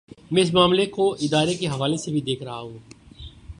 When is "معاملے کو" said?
0.53-1.15